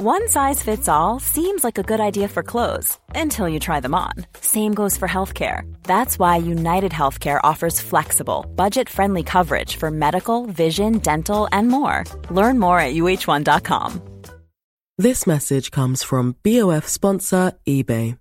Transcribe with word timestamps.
One 0.00 0.28
size 0.28 0.62
fits 0.62 0.86
all 0.86 1.18
seems 1.18 1.64
like 1.64 1.76
a 1.76 1.82
good 1.82 1.98
idea 1.98 2.28
for 2.28 2.44
clothes 2.44 2.96
until 3.16 3.48
you 3.48 3.58
try 3.58 3.80
them 3.80 3.96
on. 3.96 4.12
Same 4.40 4.72
goes 4.72 4.96
for 4.96 5.08
healthcare. 5.08 5.62
That's 5.82 6.20
why 6.20 6.36
United 6.36 6.92
Healthcare 6.92 7.40
offers 7.42 7.80
flexible, 7.80 8.46
budget 8.54 8.88
friendly 8.88 9.24
coverage 9.24 9.74
for 9.74 9.90
medical, 9.90 10.46
vision, 10.46 10.98
dental, 10.98 11.48
and 11.50 11.66
more. 11.66 12.04
Learn 12.30 12.60
more 12.60 12.78
at 12.78 12.94
uh1.com. 12.94 14.00
This 14.98 15.26
message 15.26 15.72
comes 15.72 16.04
from 16.04 16.36
BOF 16.44 16.86
sponsor 16.86 17.54
eBay. 17.66 18.18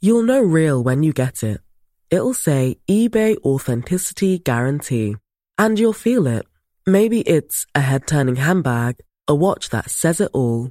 You'll 0.00 0.22
know 0.22 0.40
real 0.40 0.82
when 0.82 1.02
you 1.02 1.12
get 1.12 1.42
it. 1.42 1.60
It'll 2.08 2.32
say 2.32 2.78
eBay 2.88 3.36
Authenticity 3.44 4.38
Guarantee. 4.38 5.16
And 5.58 5.78
you'll 5.78 5.92
feel 5.92 6.26
it. 6.26 6.46
Maybe 6.86 7.20
it's 7.20 7.66
a 7.74 7.82
head 7.82 8.06
turning 8.06 8.36
handbag, 8.36 9.00
a 9.28 9.34
watch 9.34 9.68
that 9.68 9.90
says 9.90 10.18
it 10.18 10.30
all 10.32 10.70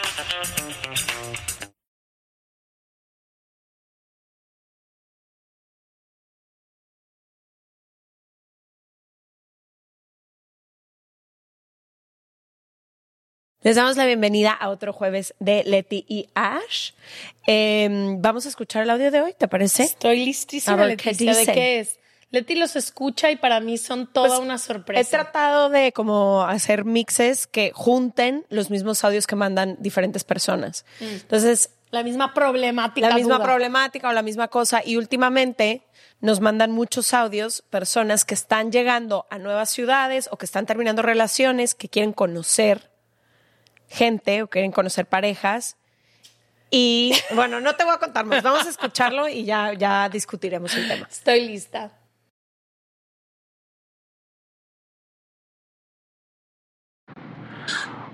Les 13.63 13.75
damos 13.75 13.95
la 13.95 14.05
bienvenida 14.07 14.51
a 14.53 14.69
otro 14.69 14.91
jueves 14.91 15.35
de 15.39 15.63
Leti 15.65 16.03
y 16.07 16.27
Ash. 16.33 16.91
Em, 17.45 18.19
vamos 18.19 18.45
a 18.47 18.49
escuchar 18.49 18.83
el 18.83 18.89
audio 18.89 19.11
de 19.11 19.21
hoy, 19.21 19.33
¿te 19.37 19.47
parece? 19.47 19.83
Estoy 19.83 20.25
listísima, 20.25 20.75
ver, 20.77 20.97
¿qué 20.97 21.11
Leticia, 21.11 21.53
qué 21.53 21.79
es? 21.79 21.99
Leti 22.31 22.55
los 22.55 22.75
escucha 22.75 23.29
y 23.29 23.35
para 23.35 23.59
mí 23.59 23.77
son 23.77 24.07
toda 24.11 24.29
Pues, 24.29 24.39
una 24.39 24.55
He 24.55 24.57
sorpresa. 24.57 25.09
tratado 25.09 25.69
de 25.69 25.91
como 25.91 26.41
hacer 26.43 26.85
mixes 26.85 27.45
que 27.45 27.71
junten 27.75 28.45
los 28.49 28.71
mismos 28.71 29.03
audios 29.03 29.27
que 29.27 29.35
mandan 29.35 29.75
diferentes 29.79 30.23
personas. 30.23 30.85
Entonces, 30.99 31.69
La 31.91 32.01
misma 32.03 32.33
problemática. 32.33 33.09
la 33.09 33.15
misma 33.15 33.35
duda. 33.35 33.45
problemática 33.45 34.09
o 34.09 34.13
la 34.13 34.21
misma 34.23 34.47
cosa. 34.47 34.81
Y 34.83 34.95
últimamente 34.95 35.83
nos 36.19 36.39
mandan 36.39 36.71
muchos 36.71 37.13
audios 37.13 37.63
personas 37.69 38.25
que 38.25 38.33
están 38.33 38.71
llegando 38.71 39.27
a 39.29 39.37
nuevas 39.37 39.69
ciudades 39.69 40.29
o 40.31 40.37
que 40.37 40.45
están 40.45 40.65
terminando 40.65 41.01
relaciones, 41.01 41.75
que 41.75 41.89
quieren 41.89 42.13
conocer 42.13 42.89
gente 43.91 44.41
o 44.41 44.47
quieren 44.47 44.71
conocer 44.71 45.05
parejas. 45.05 45.77
Y 46.69 47.13
bueno, 47.35 47.59
no 47.59 47.75
te 47.75 47.83
voy 47.83 47.93
a 47.93 47.99
contar 47.99 48.25
más. 48.25 48.41
Vamos 48.41 48.65
a 48.65 48.69
escucharlo 48.69 49.27
y 49.27 49.43
ya, 49.43 49.73
ya 49.73 50.07
discutiremos 50.07 50.73
el 50.75 50.87
tema. 50.87 51.07
Estoy 51.11 51.45
lista. 51.45 51.91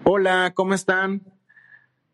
Hola, 0.04 0.54
¿cómo 0.56 0.74
están? 0.74 1.22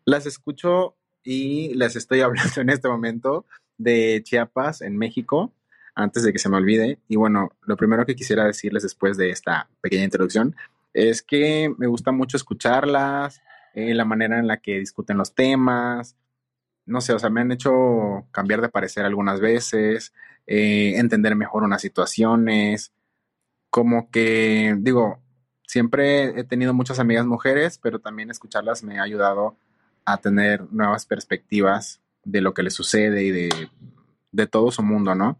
Las 0.04 0.26
escucho 0.26 0.96
y 1.22 1.72
les 1.74 1.96
estoy 1.96 2.20
hablando 2.22 2.60
en 2.60 2.68
este 2.68 2.88
momento 2.88 3.46
de 3.78 4.20
Chiapas, 4.22 4.82
en 4.82 4.98
México, 4.98 5.50
antes 5.94 6.24
de 6.24 6.32
que 6.32 6.38
se 6.38 6.50
me 6.50 6.58
olvide. 6.58 6.98
Y 7.08 7.16
bueno, 7.16 7.52
lo 7.62 7.76
primero 7.78 8.04
que 8.04 8.14
quisiera 8.14 8.44
decirles 8.44 8.82
después 8.82 9.16
de 9.16 9.30
esta 9.30 9.70
pequeña 9.80 10.04
introducción 10.04 10.54
es 10.92 11.22
que 11.22 11.72
me 11.78 11.86
gusta 11.86 12.12
mucho 12.12 12.36
escucharlas, 12.36 13.40
eh, 13.74 13.94
la 13.94 14.04
manera 14.04 14.38
en 14.38 14.46
la 14.46 14.58
que 14.58 14.78
discuten 14.78 15.18
los 15.18 15.34
temas. 15.34 16.16
No 16.86 17.00
sé, 17.00 17.12
o 17.12 17.18
sea, 17.18 17.30
me 17.30 17.40
han 17.40 17.52
hecho 17.52 18.26
cambiar 18.30 18.60
de 18.60 18.68
parecer 18.68 19.04
algunas 19.04 19.40
veces, 19.40 20.12
eh, 20.46 20.94
entender 20.96 21.34
mejor 21.36 21.62
unas 21.64 21.82
situaciones, 21.82 22.92
como 23.70 24.10
que, 24.10 24.76
digo, 24.78 25.20
siempre 25.66 26.38
he 26.38 26.44
tenido 26.44 26.74
muchas 26.74 27.00
amigas 27.00 27.26
mujeres, 27.26 27.78
pero 27.78 27.98
también 27.98 28.30
escucharlas 28.30 28.84
me 28.84 28.98
ha 28.98 29.02
ayudado 29.02 29.56
a 30.04 30.18
tener 30.18 30.70
nuevas 30.72 31.06
perspectivas 31.06 32.00
de 32.24 32.40
lo 32.40 32.54
que 32.54 32.62
les 32.62 32.74
sucede 32.74 33.24
y 33.24 33.30
de, 33.30 33.70
de 34.32 34.46
todo 34.46 34.70
su 34.70 34.82
mundo, 34.82 35.14
¿no? 35.14 35.38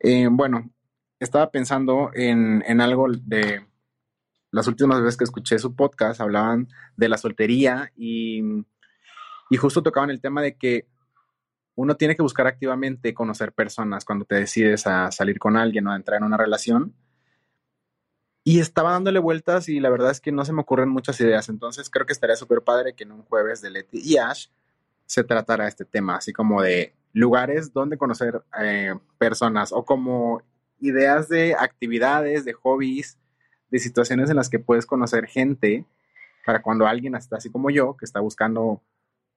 Eh, 0.00 0.28
bueno, 0.30 0.70
estaba 1.18 1.50
pensando 1.50 2.10
en, 2.12 2.62
en 2.66 2.80
algo 2.80 3.06
de 3.10 3.64
las 4.54 4.68
últimas 4.68 5.02
veces 5.02 5.16
que 5.16 5.24
escuché 5.24 5.58
su 5.58 5.74
podcast, 5.74 6.20
hablaban 6.20 6.68
de 6.96 7.08
la 7.08 7.18
soltería 7.18 7.90
y, 7.96 8.40
y 9.50 9.56
justo 9.56 9.82
tocaban 9.82 10.10
el 10.10 10.20
tema 10.20 10.42
de 10.42 10.56
que 10.56 10.86
uno 11.74 11.96
tiene 11.96 12.14
que 12.14 12.22
buscar 12.22 12.46
activamente 12.46 13.14
conocer 13.14 13.52
personas 13.52 14.04
cuando 14.04 14.24
te 14.24 14.36
decides 14.36 14.86
a 14.86 15.10
salir 15.10 15.40
con 15.40 15.56
alguien 15.56 15.88
o 15.88 15.90
a 15.90 15.96
entrar 15.96 16.18
en 16.18 16.24
una 16.24 16.36
relación. 16.36 16.94
Y 18.44 18.60
estaba 18.60 18.92
dándole 18.92 19.18
vueltas 19.18 19.68
y 19.68 19.80
la 19.80 19.90
verdad 19.90 20.12
es 20.12 20.20
que 20.20 20.30
no 20.30 20.44
se 20.44 20.52
me 20.52 20.60
ocurren 20.60 20.88
muchas 20.88 21.20
ideas. 21.20 21.48
Entonces 21.48 21.90
creo 21.90 22.06
que 22.06 22.12
estaría 22.12 22.36
súper 22.36 22.62
padre 22.62 22.94
que 22.94 23.02
en 23.02 23.10
un 23.10 23.22
jueves 23.22 23.60
de 23.60 23.70
Leti 23.70 24.02
y 24.04 24.18
Ash 24.18 24.46
se 25.04 25.24
tratara 25.24 25.66
este 25.66 25.84
tema, 25.84 26.16
así 26.16 26.32
como 26.32 26.62
de 26.62 26.94
lugares 27.12 27.72
donde 27.72 27.98
conocer 27.98 28.40
eh, 28.62 28.94
personas 29.18 29.72
o 29.72 29.84
como 29.84 30.42
ideas 30.78 31.28
de 31.28 31.56
actividades, 31.58 32.44
de 32.44 32.52
hobbies, 32.52 33.18
de 33.70 33.78
situaciones 33.78 34.30
en 34.30 34.36
las 34.36 34.48
que 34.48 34.58
puedes 34.58 34.86
conocer 34.86 35.26
gente 35.26 35.84
para 36.46 36.62
cuando 36.62 36.86
alguien 36.86 37.14
está 37.14 37.36
así 37.36 37.50
como 37.50 37.70
yo, 37.70 37.96
que 37.96 38.04
está 38.04 38.20
buscando 38.20 38.82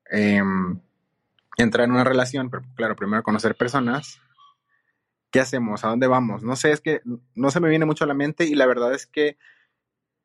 em, 0.10 0.80
entrar 1.58 1.86
en 1.86 1.92
una 1.92 2.04
relación, 2.04 2.50
pero 2.50 2.64
claro, 2.76 2.96
primero 2.96 3.24
conocer 3.24 3.56
personas, 3.56 4.20
¿qué 5.32 5.40
hacemos? 5.40 5.84
¿A 5.84 5.90
dónde 5.90 6.08
vamos? 6.08 6.44
No 6.44 6.56
sé, 6.56 6.72
es 6.72 6.82
que 6.82 7.02
no 7.36 7.52
se 7.52 7.60
me 7.60 7.70
viene 7.70 7.86
mucho 7.86 8.04
a 8.04 8.08
la 8.08 8.14
mente 8.14 8.46
y 8.46 8.56
la 8.56 8.66
verdad 8.66 8.94
es 8.94 9.06
que 9.08 9.38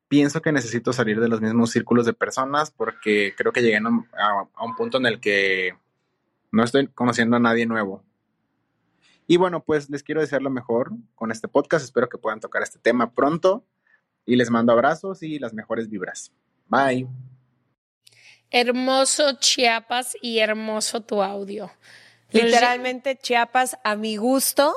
pienso 0.08 0.42
que 0.42 0.52
necesito 0.52 0.92
salir 0.92 1.20
de 1.20 1.28
los 1.28 1.40
mismos 1.40 1.70
círculos 1.70 2.04
de 2.04 2.12
personas 2.12 2.70
porque 2.70 3.34
creo 3.36 3.52
que 3.52 3.62
llegué 3.62 3.76
a- 3.78 4.48
a 4.54 4.64
un 4.64 4.76
punto 4.76 4.98
en 4.98 5.06
el 5.06 5.20
que 5.20 5.74
no 6.50 6.64
estoy 6.64 6.88
conociendo 6.88 7.36
a 7.36 7.40
nadie 7.40 7.64
nuevo. 7.66 8.04
Y 9.26 9.38
bueno, 9.38 9.62
pues 9.64 9.88
les 9.88 10.02
quiero 10.02 10.20
desear 10.20 10.42
lo 10.42 10.50
mejor 10.50 10.92
con 11.14 11.30
este 11.30 11.48
podcast. 11.48 11.84
Espero 11.84 12.08
que 12.08 12.18
puedan 12.18 12.40
tocar 12.40 12.62
este 12.62 12.78
tema 12.78 13.12
pronto 13.12 13.64
y 14.26 14.36
les 14.36 14.50
mando 14.50 14.72
abrazos 14.72 15.22
y 15.22 15.38
las 15.38 15.52
mejores 15.54 15.88
vibras. 15.88 16.32
Bye. 16.68 17.06
Hermoso 18.50 19.32
Chiapas 19.38 20.16
y 20.20 20.38
hermoso 20.38 21.00
tu 21.00 21.22
audio. 21.22 21.70
Literalmente, 22.30 23.16
Chiapas, 23.16 23.76
a 23.84 23.96
mi 23.96 24.16
gusto, 24.16 24.74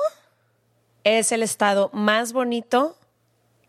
es 1.04 1.32
el 1.32 1.42
estado 1.42 1.90
más 1.92 2.32
bonito 2.32 2.96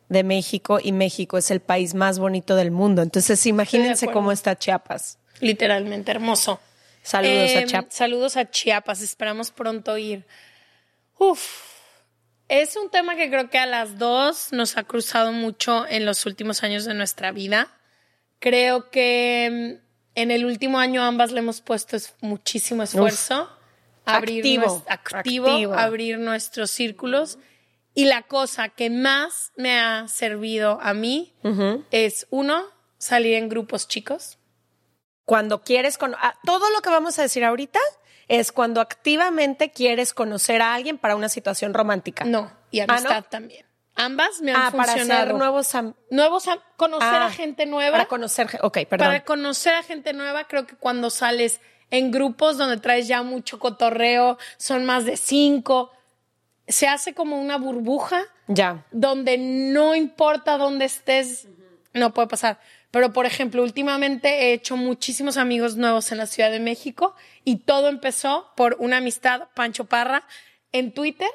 de 0.09 0.24
México 0.24 0.79
y 0.81 0.91
México 0.94 1.38
es 1.38 1.51
el 1.51 1.59
país 1.59 1.94
más 1.94 2.19
bonito 2.19 2.56
del 2.56 2.71
mundo. 2.71 3.01
Entonces, 3.01 3.45
imagínense 3.45 4.07
cómo 4.07 4.31
está 4.31 4.57
Chiapas. 4.57 5.19
Literalmente 5.39 6.12
hermoso. 6.12 6.59
Saludos 7.03 7.51
Eh, 7.51 7.57
a 7.59 7.65
Chiapas. 7.65 7.94
Saludos 7.94 8.38
a 8.38 8.50
Chiapas. 8.50 9.01
Esperamos 9.01 9.51
pronto 9.51 9.97
ir. 9.97 10.25
Uf. 11.18 11.76
Es 12.47 12.75
un 12.77 12.89
tema 12.89 13.15
que 13.15 13.29
creo 13.29 13.49
que 13.49 13.57
a 13.57 13.65
las 13.65 13.97
dos 13.97 14.53
nos 14.53 14.77
ha 14.77 14.83
cruzado 14.83 15.31
mucho 15.31 15.85
en 15.88 16.05
los 16.05 16.25
últimos 16.25 16.63
años 16.63 16.85
de 16.85 16.94
nuestra 16.94 17.31
vida. 17.31 17.67
Creo 18.39 18.89
que 18.89 19.79
mm, 19.79 19.88
en 20.15 20.31
el 20.31 20.45
último 20.45 20.79
año 20.79 21.03
ambas 21.03 21.31
le 21.31 21.39
hemos 21.39 21.61
puesto 21.61 21.95
es- 21.97 22.13
muchísimo 22.21 22.83
esfuerzo. 22.83 23.49
a 24.05 24.15
abrir 24.15 24.39
Activo, 24.39 24.63
nues- 24.65 24.83
activo, 24.88 25.47
activo. 25.49 25.73
abrir 25.73 26.17
nuestros 26.19 26.71
círculos. 26.71 27.38
Y 27.94 28.05
la 28.05 28.21
cosa 28.21 28.69
que 28.69 28.89
más 28.89 29.51
me 29.57 29.79
ha 29.79 30.07
servido 30.07 30.79
a 30.81 30.94
mí 30.94 31.33
es, 31.91 32.27
uno, 32.29 32.63
salir 32.97 33.33
en 33.35 33.49
grupos 33.49 33.88
chicos. 33.88 34.38
cuando 35.25 35.61
quieres 35.61 35.97
con 35.97 36.15
todo 36.45 36.69
lo 36.69 36.81
que 36.81 36.89
vamos 36.89 37.19
a 37.19 37.23
decir 37.23 37.44
ahorita 37.44 37.81
es 38.27 38.51
cuando 38.51 38.81
activamente 38.81 39.71
quieres 39.71 40.13
conocer 40.13 40.62
a 40.62 40.74
alguien 40.74 40.97
para 40.97 41.15
una 41.15 41.29
situación 41.29 41.74
romántica. 41.74 42.25
No, 42.25 42.51
y 42.71 42.79
Ah, 42.81 42.85
¿no? 42.88 42.94
amistad 42.94 43.25
también. 43.29 43.65
Ambas 43.95 44.41
me 44.41 44.51
han 44.51 44.57
Ah, 44.62 44.71
para 44.71 44.91
funcionado. 44.94 45.21
hacer 45.24 45.35
nuevos 45.35 45.74
Nuevos 46.12 46.45
conocer 46.75 47.07
Ah, 47.07 47.25
a 47.25 47.31
gente 47.31 47.65
nueva. 47.65 47.94
Para 47.94 48.06
conocer, 48.07 48.47
ok, 48.62 48.79
perdón. 48.88 49.07
Para 49.07 49.24
conocer 49.25 49.74
a 49.74 49.81
gente 49.81 50.13
nueva, 50.13 50.44
creo 50.44 50.68
que 50.68 50.75
cuando 50.75 51.09
sales 51.09 51.59
en 51.89 52.12
grupos 52.12 52.57
donde 52.57 52.77
traes 52.77 53.07
ya 53.07 53.24
mucho 53.24 53.57
cotorreo, 53.59 54.38
son 54.57 54.85
más 54.85 55.06
de 55.06 55.18
cinco, 55.18 55.91
se 56.68 56.88
hace 56.88 57.13
como 57.15 57.39
una 57.41 57.57
burbuja 57.57 58.21
Ya. 58.47 58.85
donde 58.91 59.38
no 59.38 59.95
importa 59.95 60.57
dónde 60.57 60.85
estés, 60.85 61.47
no 61.94 62.13
puede 62.13 62.27
pasar. 62.27 62.59
Pero, 62.91 63.13
por 63.13 63.25
ejemplo, 63.25 63.63
últimamente 63.63 64.29
he 64.29 64.53
hecho 64.53 64.77
muchísimos 64.77 65.37
amigos 65.37 65.75
nuevos 65.75 66.11
en 66.11 66.17
la 66.19 66.25
Ciudad 66.25 66.51
de 66.51 66.59
México 66.59 67.15
y 67.43 67.57
todo 67.57 67.89
empezó 67.89 68.49
por 68.55 68.77
una 68.79 68.97
amistad, 68.97 69.49
Pancho 69.55 69.85
Parra, 69.85 70.23
en 70.71 70.93
Twitter 70.93 71.29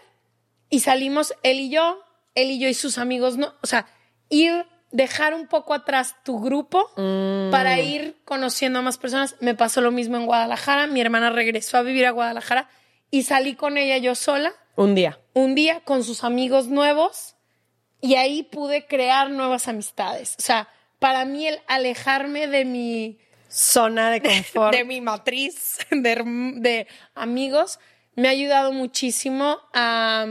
y 0.70 0.80
salimos 0.80 1.34
él 1.42 1.60
y 1.60 1.70
yo, 1.70 2.02
él 2.34 2.50
y 2.50 2.58
yo 2.58 2.68
y 2.68 2.74
sus 2.74 2.96
amigos, 2.96 3.36
no, 3.36 3.54
o 3.62 3.66
sea, 3.66 3.86
ir, 4.30 4.64
dejar 4.90 5.34
un 5.34 5.46
poco 5.46 5.74
atrás 5.74 6.16
tu 6.24 6.40
grupo 6.40 6.90
para 7.50 7.80
ir 7.80 8.16
conociendo 8.24 8.78
a 8.78 8.82
más 8.82 8.96
personas. 8.96 9.36
Me 9.40 9.54
pasó 9.54 9.82
lo 9.82 9.90
mismo 9.90 10.16
en 10.16 10.26
Guadalajara, 10.26 10.86
mi 10.86 11.00
hermana 11.00 11.30
regresó 11.30 11.76
a 11.76 11.82
vivir 11.82 12.06
a 12.06 12.10
Guadalajara 12.10 12.68
y 13.10 13.24
salí 13.24 13.54
con 13.54 13.76
ella 13.76 13.98
yo 13.98 14.14
sola 14.14 14.52
Un 14.76 14.94
día. 14.94 15.18
un 15.34 15.54
día 15.54 15.80
con 15.80 16.02
sus 16.04 16.24
amigos 16.24 16.68
nuevos 16.68 17.36
y 18.00 18.14
ahí 18.14 18.42
pude 18.42 18.86
crear 18.86 19.30
nuevas 19.30 19.68
amistades. 19.68 20.34
O 20.38 20.42
sea, 20.42 20.68
para 21.02 21.24
mí 21.24 21.48
el 21.48 21.60
alejarme 21.66 22.46
de 22.46 22.64
mi, 22.64 23.18
Zona 23.50 24.10
de 24.10 24.22
confort. 24.22 24.72
de 24.76 24.84
mi 24.84 25.00
matriz 25.00 25.78
de, 25.90 26.86
amigos 27.14 27.80
me 28.14 28.28
ha 28.28 28.30
ayudado 28.30 28.72
muchísimo 28.72 29.58
a, 29.74 30.24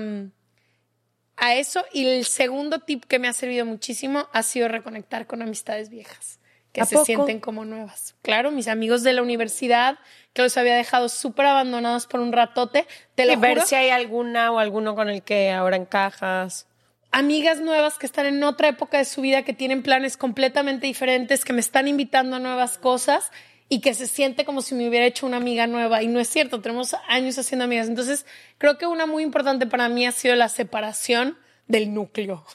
a 1.36 1.56
eso. 1.56 1.84
Y 1.94 2.08
el 2.08 2.26
segundo 2.26 2.80
tip 2.80 3.04
que 3.06 3.20
me 3.20 3.28
ha 3.28 3.34
servido 3.34 3.66
muchísimo 3.66 4.28
ha 4.34 4.44
sido 4.44 4.70
reconectar 4.70 5.28
con 5.28 5.42
amistades 5.42 5.90
viejas 5.90 6.40
que 6.72 6.82
¿A 6.82 6.86
se 6.86 6.96
poco? 6.96 7.06
sienten 7.06 7.40
como 7.40 7.66
nuevas. 7.66 8.16
Claro, 8.22 8.50
mis 8.50 8.68
amigos 8.68 9.04
de 9.04 9.14
la 9.14 9.22
universidad 9.22 10.00
que 10.34 10.42
los 10.42 10.56
había 10.58 10.76
dejado 10.76 11.10
súper 11.10 11.48
abandonados 11.48 12.08
por 12.08 12.22
un 12.22 12.32
ratote. 12.32 12.88
Te 13.16 13.26
lo 13.26 13.34
y 13.34 13.36
ver 13.36 13.56
juro, 13.56 13.66
si 13.66 13.76
hay 13.76 13.90
alguna 13.90 14.52
o 14.52 14.60
alguno 14.60 14.96
con 14.96 15.10
el 15.10 15.22
que 15.22 15.52
ahora 15.52 15.76
encajas. 15.76 16.68
Amigas 17.12 17.60
nuevas 17.60 17.98
que 17.98 18.06
están 18.06 18.26
en 18.26 18.44
otra 18.44 18.70
época 18.70 18.98
de 18.98 19.06
su 19.06 19.22
vida, 19.22 19.44
que 19.44 19.54
tienen 19.54 19.84
planes 19.84 20.18
completamente 20.18 20.88
diferentes, 20.88 21.46
que 21.46 21.54
me 21.54 21.60
están 21.60 21.88
invitando 21.88 22.38
a 22.38 22.40
nuevas 22.40 22.78
cosas 22.78 23.32
y 23.70 23.80
que 23.80 23.94
se 23.94 24.08
siente 24.08 24.44
como 24.44 24.62
si 24.62 24.76
me 24.76 24.88
hubiera 24.88 25.06
hecho 25.06 25.26
una 25.26 25.38
amiga 25.38 25.68
nueva. 25.68 26.04
Y 26.04 26.08
no 26.08 26.20
es 26.20 26.28
cierto, 26.28 26.62
tenemos 26.62 26.96
años 27.08 27.38
haciendo 27.38 27.66
amigas. 27.66 27.88
Entonces, 27.88 28.26
creo 28.58 28.78
que 28.78 28.88
una 28.88 29.06
muy 29.06 29.24
importante 29.24 29.66
para 29.68 29.88
mí 29.90 30.06
ha 30.06 30.12
sido 30.12 30.36
la 30.36 30.50
separación 30.50 31.38
del 31.68 31.94
núcleo. 31.94 32.46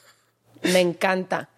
Me 0.61 0.79
encanta. 0.79 1.49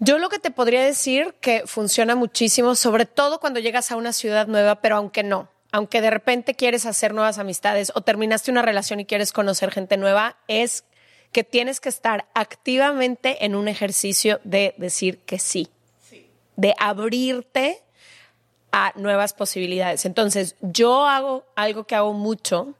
Yo 0.00 0.18
lo 0.18 0.28
que 0.28 0.38
te 0.38 0.50
podría 0.50 0.84
decir 0.84 1.34
que 1.40 1.62
funciona 1.66 2.14
muchísimo, 2.14 2.74
sobre 2.74 3.04
todo 3.04 3.40
cuando 3.40 3.58
llegas 3.58 3.90
a 3.90 3.96
una 3.96 4.12
ciudad 4.12 4.46
nueva, 4.46 4.80
pero 4.80 4.96
aunque 4.96 5.22
no, 5.22 5.48
aunque 5.72 6.00
de 6.00 6.10
repente 6.10 6.54
quieres 6.54 6.86
hacer 6.86 7.14
nuevas 7.14 7.38
amistades 7.38 7.90
o 7.94 8.02
terminaste 8.02 8.50
una 8.50 8.62
relación 8.62 9.00
y 9.00 9.06
quieres 9.06 9.32
conocer 9.32 9.70
gente 9.70 9.96
nueva, 9.96 10.36
es 10.46 10.84
que 11.32 11.44
tienes 11.44 11.80
que 11.80 11.88
estar 11.88 12.26
activamente 12.34 13.44
en 13.44 13.54
un 13.54 13.68
ejercicio 13.68 14.40
de 14.44 14.74
decir 14.78 15.18
que 15.18 15.38
sí, 15.38 15.68
de 16.56 16.74
abrirte 16.78 17.82
a 18.72 18.92
nuevas 18.96 19.32
posibilidades. 19.32 20.04
Entonces, 20.04 20.56
yo 20.60 21.06
hago 21.06 21.44
algo 21.56 21.84
que 21.84 21.94
hago 21.94 22.12
mucho, 22.12 22.74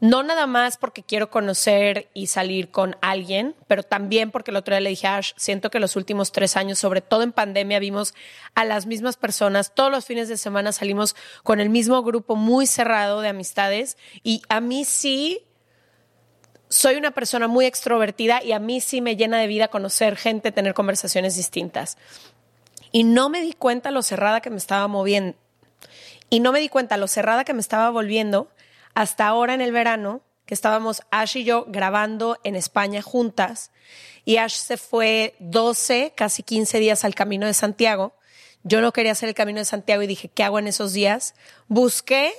no 0.00 0.22
nada 0.22 0.46
más 0.46 0.76
porque 0.76 1.02
quiero 1.02 1.30
conocer 1.30 2.08
y 2.14 2.26
salir 2.26 2.70
con 2.70 2.96
alguien, 3.00 3.54
pero 3.68 3.82
también 3.82 4.30
porque 4.30 4.50
el 4.50 4.56
otro 4.56 4.74
día 4.74 4.80
le 4.80 4.90
dije 4.90 5.06
Ash, 5.06 5.32
siento 5.36 5.70
que 5.70 5.80
los 5.80 5.96
últimos 5.96 6.32
tres 6.32 6.56
años, 6.56 6.78
sobre 6.78 7.00
todo 7.00 7.22
en 7.22 7.32
pandemia, 7.32 7.78
vimos 7.78 8.14
a 8.54 8.64
las 8.64 8.86
mismas 8.86 9.16
personas, 9.16 9.74
todos 9.74 9.90
los 9.90 10.04
fines 10.04 10.28
de 10.28 10.36
semana 10.36 10.72
salimos 10.72 11.16
con 11.42 11.60
el 11.60 11.70
mismo 11.70 12.02
grupo 12.02 12.36
muy 12.36 12.66
cerrado 12.66 13.20
de 13.20 13.28
amistades 13.28 13.96
y 14.22 14.42
a 14.48 14.60
mí 14.60 14.84
sí 14.84 15.40
soy 16.74 16.96
una 16.96 17.12
persona 17.12 17.46
muy 17.46 17.66
extrovertida 17.66 18.42
y 18.42 18.50
a 18.50 18.58
mí 18.58 18.80
sí 18.80 19.00
me 19.00 19.14
llena 19.14 19.38
de 19.38 19.46
vida 19.46 19.68
conocer 19.68 20.16
gente, 20.16 20.50
tener 20.50 20.74
conversaciones 20.74 21.36
distintas. 21.36 21.96
Y 22.90 23.04
no 23.04 23.28
me 23.28 23.42
di 23.42 23.52
cuenta 23.52 23.92
lo 23.92 24.02
cerrada 24.02 24.40
que 24.40 24.50
me 24.50 24.56
estaba 24.56 24.88
moviendo. 24.88 25.38
Y 26.30 26.40
no 26.40 26.50
me 26.50 26.58
di 26.58 26.68
cuenta 26.68 26.96
lo 26.96 27.06
cerrada 27.06 27.44
que 27.44 27.54
me 27.54 27.60
estaba 27.60 27.90
volviendo 27.90 28.50
hasta 28.92 29.28
ahora 29.28 29.54
en 29.54 29.60
el 29.60 29.70
verano, 29.70 30.22
que 30.46 30.54
estábamos 30.54 31.02
Ash 31.12 31.36
y 31.36 31.44
yo 31.44 31.64
grabando 31.68 32.40
en 32.42 32.56
España 32.56 33.02
juntas. 33.02 33.70
Y 34.24 34.38
Ash 34.38 34.56
se 34.56 34.76
fue 34.76 35.36
12, 35.38 36.12
casi 36.16 36.42
15 36.42 36.80
días 36.80 37.04
al 37.04 37.14
Camino 37.14 37.46
de 37.46 37.54
Santiago. 37.54 38.16
Yo 38.64 38.80
no 38.80 38.92
quería 38.92 39.12
hacer 39.12 39.28
el 39.28 39.36
Camino 39.36 39.60
de 39.60 39.64
Santiago 39.64 40.02
y 40.02 40.08
dije, 40.08 40.28
¿qué 40.28 40.42
hago 40.42 40.58
en 40.58 40.66
esos 40.66 40.92
días? 40.92 41.36
Busqué 41.68 42.32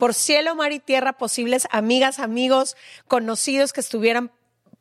por 0.00 0.14
cielo, 0.14 0.56
mar 0.56 0.72
y 0.72 0.80
tierra 0.80 1.12
posibles 1.12 1.68
amigas, 1.70 2.18
amigos, 2.18 2.76
conocidos 3.06 3.72
que 3.72 3.80
estuvieran 3.80 4.32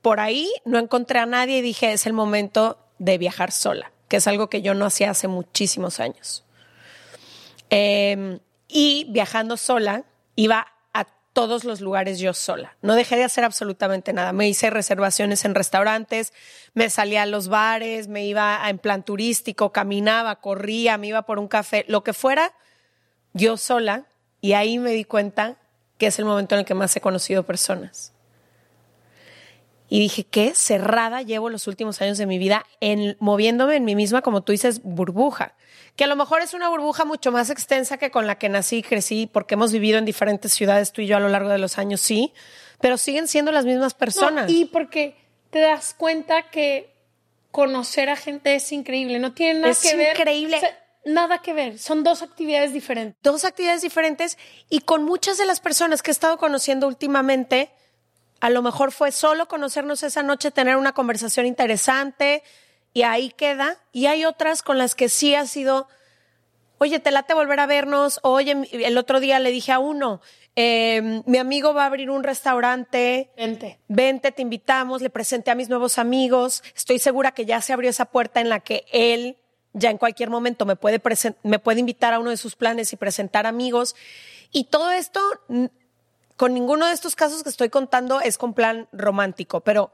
por 0.01 0.19
ahí. 0.19 0.51
No 0.65 0.79
encontré 0.79 1.19
a 1.19 1.25
nadie 1.27 1.57
y 1.57 1.61
dije, 1.61 1.91
es 1.91 2.07
el 2.07 2.13
momento 2.13 2.79
de 2.97 3.17
viajar 3.17 3.51
sola, 3.51 3.91
que 4.07 4.17
es 4.17 4.27
algo 4.27 4.49
que 4.49 4.61
yo 4.63 4.73
no 4.73 4.85
hacía 4.85 5.11
hace 5.11 5.27
muchísimos 5.27 5.99
años. 5.99 6.45
Eh, 7.69 8.39
y 8.69 9.07
viajando 9.09 9.57
sola, 9.57 10.05
iba 10.35 10.67
a 10.93 11.05
todos 11.33 11.65
los 11.65 11.81
lugares 11.81 12.19
yo 12.19 12.33
sola. 12.33 12.77
No 12.81 12.95
dejé 12.95 13.17
de 13.17 13.25
hacer 13.25 13.43
absolutamente 13.43 14.13
nada. 14.13 14.31
Me 14.31 14.47
hice 14.47 14.69
reservaciones 14.69 15.43
en 15.43 15.53
restaurantes, 15.53 16.31
me 16.73 16.89
salía 16.89 17.23
a 17.23 17.25
los 17.25 17.49
bares, 17.49 18.07
me 18.07 18.25
iba 18.25 18.61
en 18.69 18.77
plan 18.77 19.03
turístico, 19.03 19.73
caminaba, 19.73 20.37
corría, 20.37 20.97
me 20.97 21.07
iba 21.07 21.23
por 21.23 21.39
un 21.39 21.49
café, 21.49 21.83
lo 21.89 22.05
que 22.05 22.13
fuera, 22.13 22.53
yo 23.33 23.57
sola. 23.57 24.05
Y 24.41 24.53
ahí 24.53 24.79
me 24.79 24.91
di 24.91 25.03
cuenta 25.03 25.57
que 25.97 26.07
es 26.07 26.17
el 26.19 26.25
momento 26.25 26.55
en 26.55 26.59
el 26.59 26.65
que 26.65 26.73
más 26.73 26.95
he 26.95 27.01
conocido 27.01 27.43
personas. 27.43 28.13
Y 29.91 29.99
dije, 29.99 30.23
qué 30.23 30.53
cerrada 30.53 31.23
llevo 31.23 31.49
los 31.49 31.65
últimos 31.67 31.99
años 32.01 32.17
de 32.19 32.27
mi 32.27 32.37
vida 32.37 32.65
en 32.79 33.17
moviéndome 33.19 33.75
en 33.75 33.85
mí 33.85 33.95
misma, 33.95 34.21
como 34.21 34.41
tú 34.41 34.51
dices, 34.51 34.81
burbuja. 34.83 35.55
Que 35.95 36.03
a 36.03 36.07
lo 36.07 36.15
mejor 36.15 36.41
es 36.41 36.53
una 36.53 36.69
burbuja 36.69 37.05
mucho 37.05 37.31
más 37.31 37.49
extensa 37.49 37.97
que 37.97 38.11
con 38.11 38.27
la 38.27 38.37
que 38.37 38.49
nací 38.49 38.77
y 38.77 38.83
crecí, 38.83 39.27
porque 39.31 39.55
hemos 39.55 39.71
vivido 39.71 39.97
en 39.97 40.05
diferentes 40.05 40.53
ciudades 40.53 40.93
tú 40.93 41.01
y 41.01 41.07
yo 41.07 41.17
a 41.17 41.19
lo 41.19 41.27
largo 41.27 41.49
de 41.49 41.57
los 41.57 41.79
años, 41.79 42.01
sí, 42.01 42.33
pero 42.79 42.97
siguen 42.97 43.27
siendo 43.27 43.51
las 43.51 43.65
mismas 43.65 43.95
personas. 43.95 44.45
No, 44.49 44.55
y 44.55 44.65
porque 44.65 45.15
te 45.49 45.59
das 45.59 45.95
cuenta 45.97 46.51
que 46.51 46.93
conocer 47.51 48.09
a 48.09 48.15
gente 48.15 48.53
es 48.55 48.71
increíble, 48.71 49.17
no 49.17 49.33
tiene 49.33 49.61
nada 49.61 49.71
Es 49.71 49.81
que 49.81 49.95
ver. 49.95 50.15
increíble. 50.15 50.57
o 50.57 50.59
sea, 50.59 50.79
nada 51.05 51.41
que 51.41 51.53
ver, 51.53 51.79
son 51.79 52.03
dos 52.03 52.21
actividades 52.21 52.73
diferentes. 52.73 53.15
dos 53.21 53.45
actividades 53.45 53.81
diferentes 53.81 54.37
y 54.69 54.81
con 54.81 55.03
muchas 55.03 55.37
de 55.37 55.45
las 55.45 55.59
personas 55.59 56.01
que 56.01 56.11
he 56.11 56.13
estado 56.13 56.37
conociendo 56.37 56.87
últimamente, 56.87 57.71
a 58.39 58.49
lo 58.49 58.61
mejor 58.61 58.91
fue 58.91 59.11
solo 59.11 59.47
conocernos 59.47 60.03
esa 60.03 60.23
noche, 60.23 60.51
tener 60.51 60.77
una 60.77 60.93
conversación 60.93 61.45
interesante 61.45 62.43
y 62.93 63.03
ahí 63.03 63.31
queda. 63.31 63.77
Y 63.91 64.05
hay 64.05 64.25
otras 64.25 64.61
con 64.61 64.77
las 64.77 64.95
que 64.95 65.09
sí 65.09 65.35
ha 65.35 65.45
sido, 65.45 65.87
oye, 66.77 66.99
te 66.99 67.11
late 67.11 67.33
volver 67.33 67.59
a 67.59 67.65
vernos, 67.65 68.19
o, 68.23 68.31
oye, 68.31 68.55
el 68.71 68.97
otro 68.97 69.19
día 69.19 69.39
le 69.39 69.51
dije 69.51 69.71
a 69.71 69.79
uno, 69.79 70.21
eh, 70.55 71.21
mi 71.25 71.37
amigo 71.37 71.73
va 71.73 71.83
a 71.83 71.87
abrir 71.87 72.09
un 72.09 72.23
restaurante, 72.23 73.31
Vente. 73.37 73.79
vente, 73.87 74.31
te 74.31 74.41
invitamos, 74.41 75.01
le 75.01 75.09
presenté 75.09 75.51
a 75.51 75.55
mis 75.55 75.69
nuevos 75.69 75.97
amigos, 75.97 76.63
estoy 76.75 76.99
segura 76.99 77.33
que 77.33 77.45
ya 77.45 77.61
se 77.61 77.73
abrió 77.73 77.89
esa 77.89 78.05
puerta 78.05 78.41
en 78.41 78.49
la 78.49 78.59
que 78.59 78.85
él 78.91 79.37
ya 79.73 79.89
en 79.89 79.97
cualquier 79.97 80.29
momento 80.29 80.65
me 80.65 80.75
puede, 80.75 81.01
me 81.43 81.59
puede 81.59 81.79
invitar 81.79 82.13
a 82.13 82.19
uno 82.19 82.29
de 82.29 82.37
sus 82.37 82.55
planes 82.55 82.91
y 82.93 82.97
presentar 82.97 83.45
amigos. 83.45 83.95
Y 84.51 84.65
todo 84.65 84.91
esto, 84.91 85.21
con 86.37 86.53
ninguno 86.53 86.87
de 86.87 86.93
estos 86.93 87.15
casos 87.15 87.43
que 87.43 87.49
estoy 87.49 87.69
contando 87.69 88.21
es 88.21 88.37
con 88.37 88.53
plan 88.53 88.87
romántico, 88.91 89.61
pero 89.61 89.91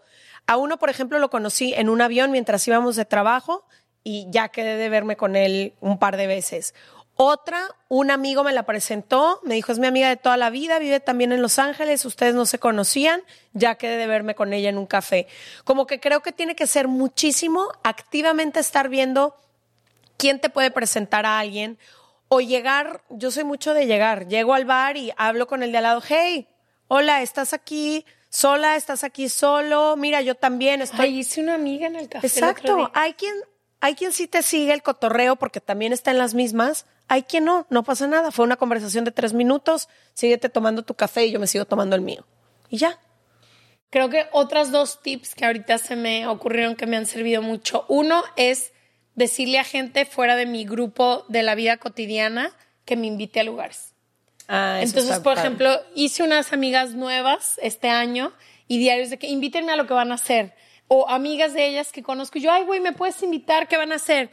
a 0.47 0.57
uno, 0.57 0.77
por 0.77 0.89
ejemplo, 0.89 1.19
lo 1.19 1.29
conocí 1.29 1.73
en 1.73 1.89
un 1.89 2.01
avión 2.01 2.31
mientras 2.31 2.67
íbamos 2.67 2.95
de 2.95 3.05
trabajo 3.05 3.65
y 4.03 4.27
ya 4.29 4.49
quedé 4.49 4.77
de 4.77 4.89
verme 4.89 5.17
con 5.17 5.35
él 5.35 5.73
un 5.81 5.97
par 5.97 6.17
de 6.17 6.27
veces. 6.27 6.73
Otra, 7.17 7.61
un 7.87 8.11
amigo 8.11 8.43
me 8.43 8.51
la 8.51 8.63
presentó, 8.63 9.39
me 9.43 9.55
dijo, 9.55 9.71
es 9.71 9.79
mi 9.79 9.87
amiga 9.87 10.09
de 10.09 10.17
toda 10.17 10.35
la 10.35 10.49
vida, 10.49 10.79
vive 10.79 10.99
también 10.99 11.31
en 11.31 11.41
Los 11.41 11.59
Ángeles, 11.59 12.03
ustedes 12.03 12.35
no 12.35 12.45
se 12.45 12.59
conocían, 12.59 13.21
ya 13.53 13.75
quedé 13.75 13.95
de 13.95 14.05
verme 14.05 14.35
con 14.35 14.51
ella 14.51 14.67
en 14.67 14.77
un 14.77 14.85
café. 14.85 15.27
Como 15.63 15.87
que 15.87 16.01
creo 16.01 16.21
que 16.21 16.33
tiene 16.33 16.55
que 16.55 16.67
ser 16.67 16.89
muchísimo 16.89 17.69
activamente 17.83 18.59
estar 18.59 18.89
viendo 18.89 19.33
quién 20.17 20.39
te 20.39 20.49
puede 20.49 20.71
presentar 20.71 21.25
a 21.25 21.39
alguien 21.39 21.77
o 22.27 22.41
llegar, 22.41 23.03
yo 23.09 23.31
soy 23.31 23.43
mucho 23.43 23.73
de 23.73 23.85
llegar, 23.85 24.27
llego 24.27 24.53
al 24.53 24.65
bar 24.65 24.97
y 24.97 25.11
hablo 25.17 25.47
con 25.47 25.63
el 25.63 25.71
de 25.71 25.77
al 25.77 25.83
lado, 25.83 26.01
hey, 26.05 26.47
hola, 26.87 27.21
¿estás 27.21 27.53
aquí 27.53 28.05
sola? 28.29 28.75
¿Estás 28.75 29.03
aquí 29.03 29.29
solo? 29.29 29.95
Mira, 29.95 30.21
yo 30.21 30.35
también 30.35 30.81
estoy... 30.81 31.05
Ay, 31.05 31.19
hice 31.19 31.41
una 31.41 31.55
amiga 31.55 31.87
en 31.87 31.95
el 31.95 32.09
café. 32.09 32.27
Exacto, 32.27 32.91
hay 32.93 33.13
quien 33.13 33.35
Hay 33.79 33.95
quien 33.95 34.11
sí 34.11 34.27
te 34.27 34.41
sigue 34.41 34.73
el 34.73 34.81
cotorreo 34.81 35.35
porque 35.35 35.61
también 35.61 35.93
está 35.93 36.11
en 36.11 36.17
las 36.17 36.33
mismas. 36.33 36.85
Hay 37.07 37.23
quien 37.23 37.45
no, 37.45 37.67
no 37.69 37.83
pasa 37.83 38.07
nada. 38.07 38.31
Fue 38.31 38.43
una 38.43 38.55
conversación 38.55 39.05
de 39.05 39.11
tres 39.11 39.33
minutos, 39.33 39.89
síguete 40.13 40.49
tomando 40.49 40.83
tu 40.83 40.95
café 40.95 41.25
y 41.25 41.31
yo 41.31 41.39
me 41.39 41.47
sigo 41.47 41.65
tomando 41.65 41.95
el 41.95 42.01
mío. 42.01 42.25
Y 42.69 42.77
ya. 42.77 42.99
Creo 43.91 44.09
que 44.09 44.27
otras 44.31 44.71
dos 44.71 45.01
tips 45.01 45.35
que 45.35 45.45
ahorita 45.45 45.77
se 45.77 45.95
me 45.95 46.27
ocurrieron 46.27 46.75
que 46.75 46.87
me 46.87 46.97
han 46.97 47.05
servido 47.05 47.41
mucho. 47.41 47.85
Uno 47.87 48.23
es 48.35 48.73
decirle 49.15 49.59
a 49.59 49.63
gente 49.63 50.05
fuera 50.05 50.35
de 50.35 50.45
mi 50.45 50.65
grupo 50.65 51.25
de 51.27 51.43
la 51.43 51.55
vida 51.55 51.77
cotidiana 51.77 52.51
que 52.85 52.95
me 52.95 53.07
invite 53.07 53.39
a 53.39 53.43
lugares. 53.43 53.93
Ah, 54.47 54.79
Entonces, 54.81 55.15
por 55.15 55.35
padre. 55.35 55.41
ejemplo, 55.41 55.81
hice 55.95 56.21
unas 56.23 56.53
amigas 56.53 56.91
nuevas 56.91 57.59
este 57.63 57.89
año 57.89 58.31
y 58.67 58.77
diarios 58.77 59.09
de 59.09 59.17
que 59.17 59.27
invítenme 59.27 59.71
a 59.71 59.75
lo 59.75 59.87
que 59.87 59.93
van 59.93 60.11
a 60.11 60.15
hacer. 60.15 60.53
O 60.87 61.09
amigas 61.09 61.53
de 61.53 61.65
ellas 61.65 61.91
que 61.91 62.03
conozco. 62.03 62.37
y 62.37 62.41
Yo, 62.41 62.51
ay, 62.51 62.63
güey, 62.63 62.79
¿me 62.79 62.91
puedes 62.91 63.21
invitar? 63.23 63.67
¿Qué 63.67 63.75
van 63.75 63.91
a 63.91 63.95
hacer? 63.95 64.29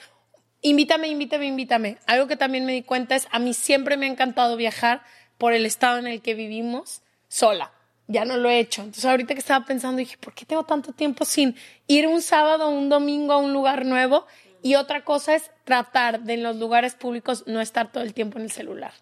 Invítame, 0.61 1.09
invítame, 1.09 1.47
invítame. 1.47 1.99
Algo 2.07 2.27
que 2.27 2.37
también 2.37 2.67
me 2.67 2.73
di 2.73 2.83
cuenta 2.83 3.15
es, 3.17 3.27
a 3.31 3.39
mí 3.39 3.55
siempre 3.55 3.97
me 3.97 4.05
ha 4.07 4.11
encantado 4.11 4.57
viajar 4.57 5.03
por 5.39 5.55
el 5.55 5.65
estado 5.65 5.99
en 5.99 6.07
el 6.07 6.21
que 6.21 6.35
vivimos 6.35 7.01
sola. 7.29 7.73
Ya 8.07 8.27
no 8.27 8.37
lo 8.37 8.51
he 8.51 8.59
hecho. 8.59 8.83
Entonces, 8.83 9.07
ahorita 9.07 9.33
que 9.33 9.41
estaba 9.41 9.65
pensando, 9.65 9.97
dije, 9.97 10.19
¿por 10.19 10.35
qué 10.35 10.45
tengo 10.45 10.65
tanto 10.65 10.93
tiempo 10.93 11.25
sin 11.25 11.57
ir 11.87 12.07
un 12.07 12.21
sábado 12.21 12.67
o 12.67 12.71
un 12.71 12.91
domingo 12.91 13.33
a 13.33 13.39
un 13.39 13.55
lugar 13.55 13.87
nuevo? 13.87 14.27
Y 14.62 14.76
otra 14.76 15.04
cosa 15.04 15.35
es 15.35 15.50
tratar 15.64 16.23
de 16.23 16.35
en 16.35 16.42
los 16.42 16.57
lugares 16.57 16.95
públicos 16.95 17.45
no 17.47 17.61
estar 17.61 17.90
todo 17.92 18.02
el 18.04 18.14
tiempo 18.14 18.38
en 18.38 18.45
el 18.45 18.50
celular. 18.52 18.92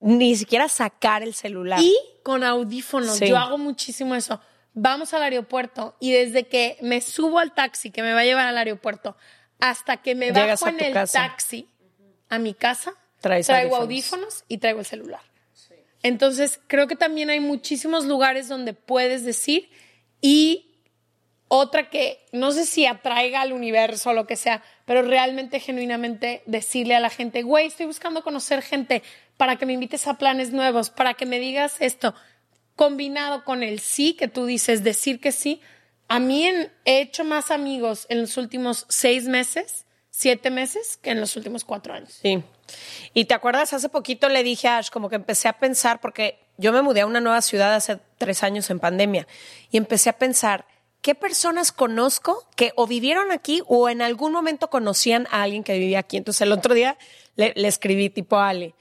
Ni 0.00 0.34
siquiera 0.36 0.68
sacar 0.68 1.22
el 1.22 1.34
celular. 1.34 1.80
Y 1.80 1.96
con 2.22 2.42
audífonos. 2.42 3.16
Sí. 3.16 3.28
Yo 3.28 3.36
hago 3.36 3.56
muchísimo 3.58 4.14
eso. 4.14 4.40
Vamos 4.72 5.12
al 5.14 5.22
aeropuerto 5.22 5.96
y 6.00 6.12
desde 6.12 6.46
que 6.48 6.76
me 6.80 7.00
subo 7.00 7.38
al 7.38 7.52
taxi 7.54 7.90
que 7.90 8.02
me 8.02 8.12
va 8.14 8.20
a 8.20 8.24
llevar 8.24 8.46
al 8.46 8.56
aeropuerto 8.58 9.16
hasta 9.58 9.98
que 9.98 10.14
me 10.14 10.26
Llegas 10.32 10.60
bajo 10.60 10.68
en 10.76 10.84
el 10.84 10.92
casa. 10.92 11.18
taxi 11.28 11.68
a 12.28 12.38
mi 12.38 12.54
casa, 12.54 12.94
Traes 13.20 13.46
traigo 13.46 13.76
audífonos. 13.76 14.24
audífonos. 14.24 14.44
y 14.48 14.58
traigo 14.58 14.80
el 14.80 14.86
celular. 14.86 15.20
Entonces, 16.02 16.60
creo 16.66 16.86
que 16.86 16.96
también 16.96 17.28
hay 17.28 17.40
muchísimos 17.40 18.06
lugares 18.06 18.48
donde 18.48 18.72
puedes 18.72 19.24
decir 19.24 19.68
y 20.22 20.69
otra 21.52 21.90
que 21.90 22.24
no 22.30 22.52
sé 22.52 22.64
si 22.64 22.86
atraiga 22.86 23.40
al 23.40 23.52
universo 23.52 24.10
o 24.10 24.12
lo 24.12 24.24
que 24.24 24.36
sea, 24.36 24.62
pero 24.84 25.02
realmente, 25.02 25.58
genuinamente 25.58 26.44
decirle 26.46 26.94
a 26.94 27.00
la 27.00 27.10
gente, 27.10 27.42
güey, 27.42 27.66
estoy 27.66 27.86
buscando 27.86 28.22
conocer 28.22 28.62
gente 28.62 29.02
para 29.36 29.56
que 29.56 29.66
me 29.66 29.72
invites 29.72 30.06
a 30.06 30.14
planes 30.14 30.52
nuevos, 30.52 30.90
para 30.90 31.14
que 31.14 31.26
me 31.26 31.40
digas 31.40 31.74
esto, 31.80 32.14
combinado 32.76 33.44
con 33.44 33.64
el 33.64 33.80
sí 33.80 34.14
que 34.14 34.28
tú 34.28 34.46
dices, 34.46 34.84
decir 34.84 35.20
que 35.20 35.32
sí. 35.32 35.60
A 36.06 36.20
mí 36.20 36.46
he 36.84 37.00
hecho 37.00 37.24
más 37.24 37.50
amigos 37.50 38.06
en 38.10 38.20
los 38.20 38.36
últimos 38.36 38.86
seis 38.88 39.24
meses, 39.24 39.86
siete 40.08 40.50
meses, 40.50 40.98
que 41.02 41.10
en 41.10 41.20
los 41.20 41.34
últimos 41.34 41.64
cuatro 41.64 41.94
años. 41.94 42.16
Sí. 42.22 42.44
Y 43.12 43.24
te 43.24 43.34
acuerdas, 43.34 43.72
hace 43.72 43.88
poquito 43.88 44.28
le 44.28 44.44
dije 44.44 44.68
a 44.68 44.78
Ash, 44.78 44.88
como 44.88 45.08
que 45.08 45.16
empecé 45.16 45.48
a 45.48 45.54
pensar, 45.54 46.00
porque 46.00 46.38
yo 46.58 46.72
me 46.72 46.82
mudé 46.82 47.00
a 47.00 47.06
una 47.06 47.20
nueva 47.20 47.42
ciudad 47.42 47.74
hace 47.74 47.98
tres 48.18 48.44
años 48.44 48.70
en 48.70 48.78
pandemia, 48.78 49.26
y 49.72 49.78
empecé 49.78 50.10
a 50.10 50.16
pensar, 50.16 50.64
¿qué 51.02 51.14
personas 51.14 51.72
conozco 51.72 52.46
que 52.56 52.72
o 52.76 52.86
vivieron 52.86 53.32
aquí 53.32 53.62
o 53.66 53.88
en 53.88 54.02
algún 54.02 54.32
momento 54.32 54.70
conocían 54.70 55.26
a 55.30 55.42
alguien 55.42 55.64
que 55.64 55.78
vivía 55.78 56.00
aquí? 56.00 56.16
Entonces 56.16 56.42
el 56.42 56.52
otro 56.52 56.74
día 56.74 56.96
le, 57.36 57.52
escribí 57.56 58.10
tipo 58.10 58.38
Ale. 58.38 58.74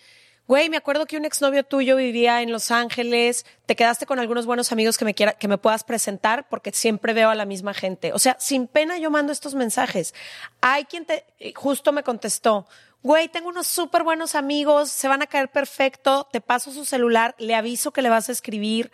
Güey, 0.47 0.69
me 0.69 0.77
acuerdo 0.77 1.05
que 1.05 1.15
un 1.15 1.25
exnovio 1.25 1.63
tuyo 1.63 1.95
vivía 1.95 2.41
en 2.41 2.51
Los 2.51 2.71
Ángeles, 2.71 3.45
te 3.67 3.75
quedaste 3.75 4.07
con 4.07 4.17
algunos 4.17 4.47
buenos 4.47 4.71
amigos 4.71 4.97
que 4.97 5.05
me, 5.05 5.13
quiera, 5.13 5.33
que 5.33 5.47
me 5.47 5.59
puedas 5.59 5.83
presentar 5.83 6.49
porque 6.49 6.71
siempre 6.71 7.13
veo 7.13 7.29
a 7.29 7.35
la 7.35 7.45
misma 7.45 7.75
gente. 7.75 8.13
O 8.13 8.19
sea, 8.19 8.35
sin 8.39 8.65
pena 8.65 8.97
yo 8.97 9.11
mando 9.11 9.31
estos 9.31 9.53
mensajes. 9.53 10.15
Hay 10.59 10.85
quien 10.85 11.05
te, 11.05 11.23
eh, 11.37 11.53
justo 11.55 11.91
me 11.91 12.01
contestó, 12.01 12.65
güey, 13.03 13.29
tengo 13.29 13.49
unos 13.49 13.67
súper 13.67 14.03
buenos 14.03 14.33
amigos, 14.33 14.89
se 14.89 15.07
van 15.07 15.21
a 15.21 15.27
caer 15.27 15.49
perfecto, 15.49 16.27
te 16.31 16.41
paso 16.41 16.71
su 16.71 16.83
celular, 16.83 17.35
le 17.37 17.53
aviso 17.53 17.91
que 17.91 18.01
le 18.01 18.09
vas 18.09 18.29
a 18.29 18.31
escribir. 18.31 18.91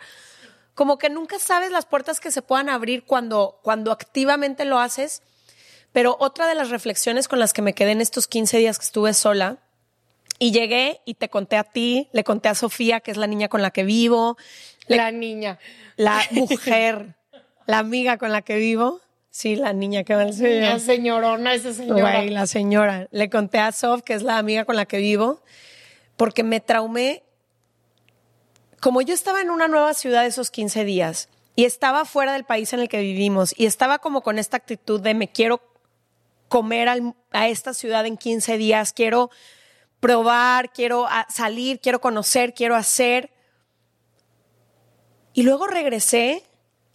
Como 0.76 0.96
que 0.98 1.10
nunca 1.10 1.40
sabes 1.40 1.72
las 1.72 1.86
puertas 1.86 2.20
que 2.20 2.30
se 2.30 2.42
puedan 2.42 2.68
abrir 2.68 3.02
cuando, 3.04 3.58
cuando 3.62 3.90
activamente 3.90 4.64
lo 4.64 4.78
haces. 4.78 5.22
Pero 5.92 6.16
otra 6.20 6.46
de 6.46 6.54
las 6.54 6.70
reflexiones 6.70 7.26
con 7.26 7.40
las 7.40 7.52
que 7.52 7.62
me 7.62 7.72
quedé 7.72 7.90
en 7.90 8.00
estos 8.00 8.28
15 8.28 8.58
días 8.58 8.78
que 8.78 8.84
estuve 8.84 9.12
sola, 9.14 9.56
y 10.38 10.52
llegué 10.52 11.00
y 11.06 11.14
te 11.14 11.30
conté 11.30 11.56
a 11.56 11.64
ti, 11.64 12.08
le 12.12 12.22
conté 12.22 12.50
a 12.50 12.54
Sofía, 12.54 13.00
que 13.00 13.10
es 13.10 13.16
la 13.16 13.26
niña 13.26 13.48
con 13.48 13.62
la 13.62 13.70
que 13.70 13.82
vivo, 13.84 14.36
le- 14.86 14.98
La 14.98 15.10
niña. 15.10 15.58
la 15.96 16.22
mujer, 16.32 17.14
la 17.66 17.78
amiga 17.78 18.18
con 18.18 18.30
la 18.32 18.42
que 18.42 18.56
vivo. 18.56 19.00
Sí, 19.30 19.56
la 19.56 19.72
niña 19.72 20.04
que 20.04 20.14
va 20.14 20.22
al 20.22 20.38
La 20.38 20.78
señorona, 20.78 21.54
esa 21.54 21.72
señora. 21.72 22.18
Güey, 22.18 22.28
la 22.30 22.46
señora. 22.46 23.08
Le 23.10 23.28
conté 23.30 23.58
a 23.58 23.72
Sof, 23.72 24.02
que 24.02 24.12
es 24.14 24.22
la 24.22 24.36
amiga 24.38 24.64
con 24.66 24.76
la 24.76 24.84
que 24.84 24.98
vivo, 24.98 25.40
porque 26.18 26.42
me 26.42 26.60
traumé. 26.60 27.22
Como 28.80 29.00
yo 29.00 29.14
estaba 29.14 29.40
en 29.40 29.50
una 29.50 29.68
nueva 29.68 29.94
ciudad 29.94 30.26
esos 30.26 30.50
15 30.50 30.84
días 30.84 31.28
y 31.54 31.64
estaba 31.64 32.04
fuera 32.04 32.34
del 32.34 32.44
país 32.44 32.72
en 32.72 32.80
el 32.80 32.88
que 32.88 33.00
vivimos 33.00 33.54
y 33.56 33.66
estaba 33.66 33.98
como 33.98 34.22
con 34.22 34.38
esta 34.38 34.56
actitud 34.56 35.00
de 35.00 35.14
me 35.14 35.28
quiero 35.28 35.60
comer 36.48 36.88
a 37.32 37.48
esta 37.48 37.74
ciudad 37.74 38.06
en 38.06 38.16
15 38.16 38.58
días, 38.58 38.92
quiero 38.92 39.30
probar, 40.00 40.72
quiero 40.72 41.06
ah, 41.08 41.26
salir, 41.28 41.80
quiero 41.80 42.00
conocer, 42.00 42.54
quiero 42.54 42.76
hacer. 42.76 43.30
Y 45.32 45.42
luego 45.42 45.66
regresé 45.66 46.44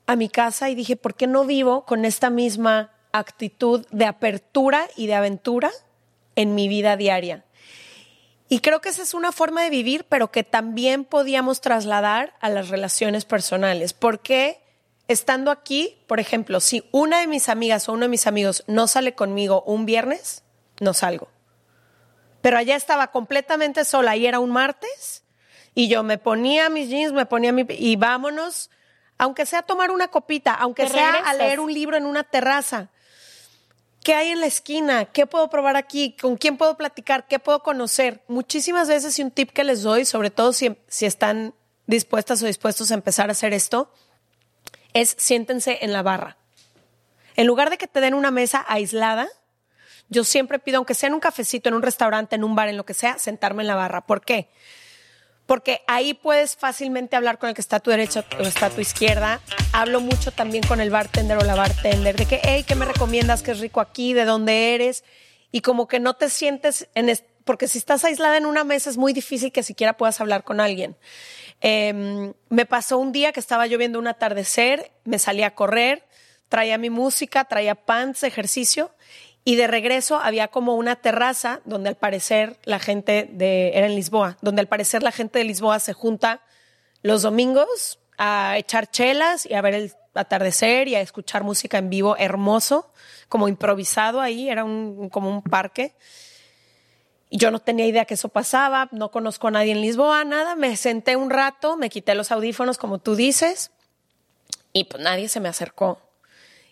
a 0.08 0.16
mi 0.16 0.30
casa 0.30 0.70
y 0.70 0.76
dije, 0.76 0.96
¿por 0.96 1.16
qué 1.16 1.28
no 1.28 1.46
vivo 1.46 1.86
con 1.86 2.06
esta 2.06 2.30
misma 2.30 2.92
actitud 3.12 3.86
de 3.92 4.06
apertura 4.06 4.88
y 4.96 5.08
de 5.08 5.16
aventura 5.16 5.72
en 6.36 6.56
mi 6.56 6.68
vida 6.68 6.96
diaria? 6.96 7.46
Y 8.52 8.60
creo 8.60 8.82
que 8.82 8.90
esa 8.90 9.04
es 9.04 9.14
una 9.14 9.32
forma 9.32 9.64
de 9.64 9.70
vivir, 9.70 10.04
pero 10.10 10.30
que 10.30 10.44
también 10.44 11.06
podíamos 11.06 11.62
trasladar 11.62 12.34
a 12.42 12.50
las 12.50 12.68
relaciones 12.68 13.24
personales. 13.24 13.94
Porque 13.94 14.62
estando 15.08 15.52
aquí, 15.52 16.04
por 16.06 16.20
ejemplo, 16.20 16.60
si 16.60 16.84
una 16.92 17.22
de 17.22 17.28
mis 17.28 17.48
amigas 17.48 17.88
o 17.88 17.94
uno 17.94 18.02
de 18.02 18.10
mis 18.10 18.28
amigos 18.28 18.66
no 18.68 18.88
sale 18.88 19.16
conmigo 19.16 19.64
un 19.66 19.86
viernes, 19.86 20.44
no 20.82 20.94
salgo. 20.94 21.30
Pero 22.42 22.58
allá 22.58 22.76
estaba 22.76 23.08
completamente 23.12 23.86
sola 23.86 24.18
y 24.18 24.26
era 24.26 24.40
un 24.40 24.50
martes 24.50 25.24
y 25.74 25.88
yo 25.88 26.04
me 26.04 26.18
ponía 26.18 26.70
mis 26.70 26.90
jeans, 26.90 27.14
me 27.14 27.26
ponía 27.26 27.54
mi... 27.54 27.66
y 27.70 27.96
vámonos, 27.96 28.70
aunque 29.18 29.46
sea 29.46 29.60
a 29.60 29.64
tomar 29.64 29.92
una 29.92 30.10
copita, 30.10 30.54
aunque 30.56 30.90
sea 30.90 31.20
a 31.20 31.34
leer 31.36 31.62
un 31.62 31.74
libro 31.74 31.96
en 31.96 32.06
una 32.06 32.26
terraza. 32.26 32.90
¿Qué 34.04 34.16
hay 34.16 34.30
en 34.30 34.40
la 34.40 34.48
esquina? 34.48 35.06
¿Qué 35.06 35.28
puedo 35.28 35.50
probar 35.50 35.76
aquí? 35.76 36.16
¿Con 36.20 36.36
quién 36.36 36.58
puedo 36.58 36.76
platicar? 36.76 37.28
¿Qué 37.28 37.38
puedo 37.38 37.62
conocer? 37.62 38.24
Muchísimas 38.28 38.88
veces 38.88 39.18
y 39.20 39.22
un 39.22 39.30
tip 39.30 39.52
que 39.52 39.64
les 39.64 39.84
doy, 39.84 40.06
sobre 40.06 40.32
todo 40.32 40.54
si, 40.54 40.76
si 40.88 41.06
están 41.06 41.54
dispuestas 41.86 42.42
o 42.42 42.48
dispuestos 42.48 42.90
a 42.92 42.96
empezar 42.96 43.30
a 43.30 43.34
hacer 43.34 43.54
esto, 43.54 43.94
es 44.94 45.16
siéntense 45.20 45.80
en 45.82 45.94
la 45.94 46.02
barra. 46.02 46.38
En 47.36 47.46
lugar 47.46 47.70
de 47.70 47.78
que 47.78 47.88
te 47.88 48.02
den 48.02 48.16
una 48.16 48.32
mesa 48.32 48.66
aislada, 48.68 49.28
yo 50.10 50.24
siempre 50.24 50.58
pido, 50.58 50.78
aunque 50.78 50.96
sea 50.96 51.08
en 51.08 51.14
un 51.14 51.20
cafecito, 51.20 51.70
en 51.70 51.76
un 51.76 51.82
restaurante, 51.84 52.36
en 52.36 52.44
un 52.44 52.56
bar, 52.56 52.70
en 52.70 52.78
lo 52.78 52.86
que 52.86 52.94
sea, 52.94 53.20
sentarme 53.20 53.64
en 53.64 53.68
la 53.68 53.76
barra. 53.76 54.06
¿Por 54.06 54.22
qué? 54.22 54.50
Porque 55.52 55.82
ahí 55.86 56.14
puedes 56.14 56.56
fácilmente 56.56 57.18
hablar 57.18 57.38
con 57.38 57.50
el 57.50 57.56
que 57.56 57.60
está 57.60 57.76
a 57.76 57.80
tu 57.82 57.92
derecha 57.92 58.24
o 58.40 58.44
está 58.44 58.68
a 58.68 58.70
tu 58.70 58.80
izquierda. 58.80 59.42
Hablo 59.74 60.00
mucho 60.00 60.32
también 60.32 60.64
con 60.66 60.80
el 60.80 60.90
bartender 60.90 61.38
o 61.38 61.42
la 61.42 61.56
bartender 61.56 62.16
de 62.16 62.26
que, 62.26 62.40
hey, 62.42 62.64
¿qué 62.66 62.74
me 62.74 62.86
recomiendas? 62.86 63.44
¿Qué 63.44 63.52
es 63.52 63.60
rico 63.60 63.82
aquí? 63.82 64.14
¿De 64.14 64.24
dónde 64.24 64.74
eres? 64.76 65.04
Y 65.52 65.60
como 65.60 65.90
que 65.90 66.00
no 66.00 66.14
te 66.14 66.30
sientes 66.30 66.88
en... 66.96 67.12
porque 67.44 67.68
si 67.68 67.80
estás 67.80 68.06
aislada 68.06 68.38
en 68.38 68.46
una 68.46 68.64
mesa 68.64 68.90
es 68.90 68.96
muy 68.96 69.12
difícil 69.12 69.52
que 69.52 69.62
siquiera 69.62 69.98
puedas 69.98 70.22
hablar 70.22 70.46
con 70.46 70.62
alguien. 70.62 70.96
Eh, 71.60 72.32
me 72.48 72.66
pasó 72.66 72.98
un 72.98 73.12
día 73.12 73.34
que 73.34 73.42
estaba 73.42 73.68
yo 73.68 73.78
viendo 73.78 74.00
un 74.00 74.08
atardecer, 74.08 74.94
me 75.04 75.20
salí 75.20 75.44
a 75.44 75.54
correr, 75.54 76.06
traía 76.48 76.78
mi 76.78 76.90
música, 76.90 77.44
traía 77.44 77.76
pants, 77.76 78.24
ejercicio, 78.24 78.96
y 79.44 79.56
de 79.56 79.68
regreso 79.68 80.18
había 80.18 80.50
como 80.50 80.76
una 80.76 80.98
terraza 80.98 81.62
donde 81.66 81.90
al 81.90 81.96
parecer 81.96 82.58
la 82.64 82.80
gente 82.80 83.28
de, 83.32 83.72
era 83.74 83.88
en 83.88 83.96
Lisboa, 83.96 84.38
donde 84.42 84.62
al 84.62 84.68
parecer 84.68 85.02
la 85.02 85.12
gente 85.12 85.40
de 85.40 85.46
Lisboa 85.46 85.80
se 85.80 85.94
junta 85.94 86.42
los 87.02 87.24
domingos 87.24 88.00
a 88.18 88.58
echar 88.58 88.92
chelas 88.92 89.48
y 89.48 89.56
a 89.56 89.62
ver 89.62 89.74
el 89.74 89.94
atardecer 90.14 90.88
y 90.88 90.96
a 90.96 91.02
escuchar 91.02 91.44
música 91.44 91.80
en 91.80 91.90
vivo 91.90 92.16
hermoso, 92.18 92.92
como 93.30 93.48
improvisado 93.48 94.22
ahí, 94.22 94.50
era 94.50 94.64
un, 94.64 95.10
como 95.10 95.30
un 95.30 95.42
parque. 95.42 95.96
Y 97.30 97.38
yo 97.38 97.50
no 97.50 97.60
tenía 97.60 97.88
idea 97.88 98.06
que 98.06 98.16
eso 98.16 98.30
pasaba, 98.30 98.90
no 98.92 99.10
conozco 99.10 99.48
a 99.48 99.52
nadie 99.52 99.72
en 99.72 99.82
Lisboa, 99.82 100.24
nada. 100.26 100.56
Me 100.56 100.76
senté 100.76 101.16
un 101.16 101.30
rato, 101.30 101.78
me 101.78 101.90
quité 101.90 102.14
los 102.14 102.32
audífonos, 102.32 102.78
como 102.78 103.00
tú 103.00 103.16
dices, 103.16 103.72
y 104.74 104.84
pues 104.84 105.02
nadie 105.02 105.30
se 105.30 105.40
me 105.40 105.48
acercó. 105.48 106.02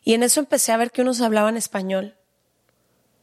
Y 0.04 0.14
en 0.14 0.24
eso 0.24 0.40
empecé 0.42 0.74
a 0.74 0.78
ver 0.78 0.92
que 0.92 1.02
unos 1.02 1.22
hablaban 1.22 1.56
español. 1.56 2.19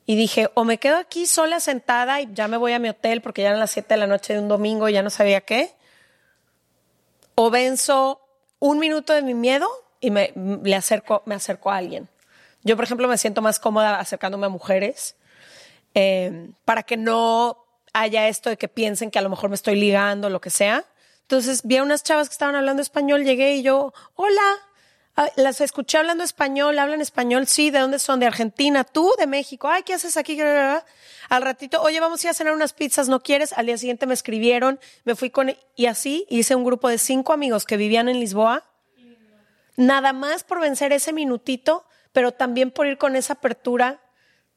Y 0.06 0.14
dije, 0.14 0.50
o 0.54 0.64
me 0.64 0.78
quedo 0.78 0.96
aquí 0.96 1.26
sola 1.26 1.58
sentada 1.58 2.20
y 2.20 2.28
ya 2.32 2.46
me 2.46 2.56
voy 2.56 2.72
a 2.72 2.78
mi 2.78 2.88
hotel 2.88 3.20
porque 3.20 3.42
ya 3.42 3.48
eran 3.48 3.60
las 3.60 3.72
7 3.72 3.92
de 3.92 3.98
la 3.98 4.06
noche 4.06 4.34
de 4.34 4.38
un 4.38 4.48
domingo 4.48 4.88
y 4.88 4.92
ya 4.92 5.02
no 5.02 5.10
sabía 5.10 5.40
qué. 5.40 5.74
O 7.34 7.50
venzo 7.50 8.20
un 8.60 8.78
minuto 8.78 9.12
de 9.12 9.22
mi 9.22 9.34
miedo 9.34 9.68
y 10.00 10.12
me, 10.12 10.32
le 10.62 10.76
acerco, 10.76 11.22
me 11.26 11.34
acerco 11.34 11.70
a 11.70 11.76
alguien. 11.76 12.08
Yo, 12.62 12.76
por 12.76 12.84
ejemplo, 12.84 13.08
me 13.08 13.18
siento 13.18 13.42
más 13.42 13.58
cómoda 13.58 13.98
acercándome 13.98 14.46
a 14.46 14.48
mujeres 14.48 15.16
eh, 15.94 16.50
para 16.64 16.84
que 16.84 16.96
no 16.96 17.64
haya 17.92 18.28
esto 18.28 18.50
de 18.50 18.56
que 18.56 18.68
piensen 18.68 19.10
que 19.10 19.18
a 19.18 19.22
lo 19.22 19.30
mejor 19.30 19.50
me 19.50 19.56
estoy 19.56 19.74
ligando, 19.74 20.30
lo 20.30 20.40
que 20.40 20.50
sea. 20.50 20.84
Entonces 21.22 21.62
vi 21.64 21.78
a 21.78 21.82
unas 21.82 22.04
chavas 22.04 22.28
que 22.28 22.32
estaban 22.32 22.54
hablando 22.54 22.82
español, 22.82 23.24
llegué 23.24 23.56
y 23.56 23.62
yo, 23.62 23.92
hola, 24.14 24.54
las 25.36 25.60
escuché 25.60 25.98
hablando 25.98 26.22
español, 26.22 26.78
hablan 26.78 27.00
español, 27.00 27.46
sí, 27.46 27.70
¿de 27.70 27.78
dónde 27.78 27.98
son? 27.98 28.20
De 28.20 28.26
Argentina, 28.26 28.84
tú 28.84 29.12
de 29.18 29.26
México, 29.26 29.68
ay, 29.68 29.82
¿qué 29.82 29.94
haces 29.94 30.16
aquí? 30.16 30.38
Al 30.40 31.42
ratito, 31.42 31.80
oye, 31.82 32.00
vamos 32.00 32.22
a 32.22 32.26
ir 32.26 32.30
a 32.30 32.34
cenar 32.34 32.54
unas 32.54 32.74
pizzas, 32.74 33.08
¿no 33.08 33.22
quieres? 33.22 33.52
Al 33.54 33.66
día 33.66 33.78
siguiente 33.78 34.06
me 34.06 34.14
escribieron, 34.14 34.78
me 35.04 35.14
fui 35.14 35.30
con, 35.30 35.56
y 35.74 35.86
así 35.86 36.26
hice 36.28 36.54
un 36.54 36.64
grupo 36.64 36.88
de 36.88 36.98
cinco 36.98 37.32
amigos 37.32 37.64
que 37.64 37.76
vivían 37.76 38.08
en 38.08 38.20
Lisboa, 38.20 38.64
nada 39.76 40.12
más 40.12 40.44
por 40.44 40.60
vencer 40.60 40.92
ese 40.92 41.12
minutito, 41.12 41.86
pero 42.12 42.32
también 42.32 42.70
por 42.70 42.86
ir 42.86 42.98
con 42.98 43.16
esa 43.16 43.34
apertura 43.34 44.00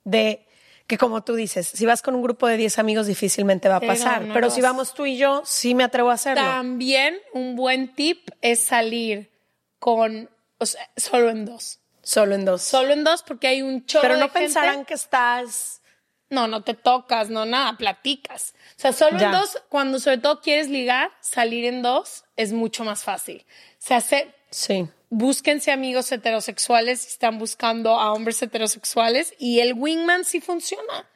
de 0.03 0.45
que 0.87 0.97
como 0.97 1.23
tú 1.23 1.35
dices, 1.35 1.67
si 1.67 1.85
vas 1.85 2.01
con 2.01 2.15
un 2.15 2.23
grupo 2.23 2.47
de 2.47 2.57
diez 2.57 2.79
amigos 2.79 3.05
difícilmente 3.05 3.69
va 3.69 3.75
a 3.75 3.79
pasar, 3.79 4.27
pero, 4.33 4.49
si 4.49 4.59
vamos 4.59 4.95
tú 4.95 5.05
y 5.05 5.17
yo, 5.17 5.43
sí 5.45 5.75
me 5.75 5.83
atrevo 5.83 6.09
a 6.09 6.15
hacerlo. 6.15 6.41
También 6.41 7.15
un 7.31 7.55
buen 7.55 7.93
tip 7.93 8.27
es 8.41 8.61
salir 8.61 9.29
con 9.77 10.29
o 10.59 10.65
sea, 10.65 10.89
solo 10.95 11.29
en 11.29 11.45
dos. 11.45 11.79
Solo 12.03 12.35
en 12.35 12.45
dos. 12.45 12.61
Solo 12.61 12.93
en 12.93 13.03
dos 13.03 13.23
porque 13.23 13.47
hay 13.47 13.61
un 13.61 13.85
chorro 13.85 14.03
Pero 14.03 14.17
no 14.17 14.25
de 14.25 14.29
pensarán 14.29 14.85
que 14.85 14.93
estás... 14.93 15.81
No, 16.29 16.47
no 16.47 16.61
te 16.61 16.75
tocas, 16.75 17.29
no 17.31 17.45
nada, 17.45 17.75
platicas. 17.75 18.53
O 18.77 18.79
sea, 18.79 18.93
solo 18.93 19.19
en 19.19 19.31
dos, 19.31 19.59
cuando 19.67 19.99
sobre 19.99 20.19
todo 20.19 20.41
quieres 20.41 20.69
ligar, 20.69 21.09
salir 21.21 21.65
en 21.65 21.81
dos 21.81 22.23
es 22.35 22.53
mucho 22.53 22.83
más 22.83 23.03
fácil. 23.03 23.45
Se 23.79 23.95
hace... 23.95 24.35
Sí. 24.51 24.87
Búsquense 25.09 25.71
amigos 25.71 26.11
heterosexuales 26.11 27.01
si 27.01 27.07
están 27.07 27.39
buscando 27.39 27.99
a 27.99 28.13
hombres 28.13 28.39
heterosexuales 28.43 29.33
y 29.39 29.59
el 29.59 29.73
wingman 29.73 30.23
sí 30.23 30.39
funciona. 30.39 31.09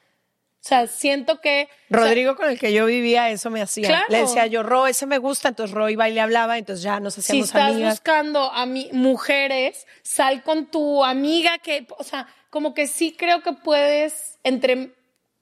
O 0.64 0.66
sea, 0.66 0.88
siento 0.88 1.42
que... 1.42 1.68
Rodrigo 1.90 2.38
con 2.38 2.50
el 2.50 2.58
que 2.58 2.72
yo 2.72 2.86
vivía, 2.86 3.30
eso 3.30 3.50
me 3.50 3.62
hacía. 3.62 4.06
Le 4.08 4.20
decía 4.20 4.48
yo, 4.48 4.64
Ro, 4.64 4.88
ese 4.88 5.06
me 5.06 5.18
gusta, 5.18 5.50
entonces 5.50 5.76
Ro 5.76 5.90
iba 5.90 6.08
y 6.08 6.14
le 6.14 6.22
hablaba, 6.22 6.58
entonces 6.58 6.82
ya 6.82 7.02
nos 7.02 7.18
hacíamos 7.18 7.54
amigas. 7.54 7.76
Si 7.76 7.82
estás 7.82 7.92
buscando 7.92 8.50
a 8.50 8.66
mi, 8.66 8.90
mujeres, 8.94 9.86
sal 10.04 10.42
con 10.42 10.68
tu 10.68 11.04
amiga 11.04 11.58
que, 11.58 11.86
o 11.98 12.04
sea, 12.06 12.28
como 12.50 12.74
que 12.74 12.88
sí 12.88 13.14
creo 13.18 13.44
que 13.44 13.52
puedes, 13.52 14.40
entre, 14.44 14.96